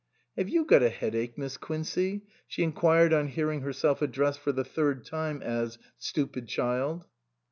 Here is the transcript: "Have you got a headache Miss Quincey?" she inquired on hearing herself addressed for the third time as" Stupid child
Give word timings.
"Have 0.35 0.49
you 0.49 0.65
got 0.65 0.81
a 0.81 0.89
headache 0.89 1.37
Miss 1.37 1.57
Quincey?" 1.57 2.23
she 2.47 2.63
inquired 2.63 3.13
on 3.13 3.27
hearing 3.27 3.61
herself 3.61 4.01
addressed 4.01 4.39
for 4.39 4.51
the 4.51 4.63
third 4.65 5.05
time 5.05 5.43
as" 5.43 5.77
Stupid 5.99 6.47
child 6.47 7.05